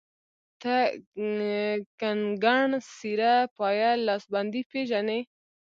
ته 0.61 0.75
کنګڼ 1.99 2.67
،سيره، 2.97 3.33
پايل، 3.57 3.97
لاسبندي 4.07 4.61
پيژنې 4.71 5.19